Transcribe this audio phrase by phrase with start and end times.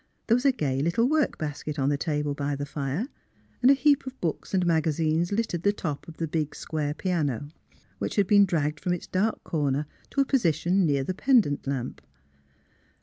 [0.25, 3.07] There was a gay little work basket on the table by the fire,
[3.61, 7.49] and a heap of books and magazines littered the top of the big square piano,
[7.99, 12.01] which had been dragged from its dark corner to a position near the pendant lamp.